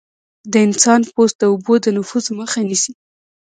[0.51, 2.93] د انسان پوست د اوبو د نفوذ مخه نیسي.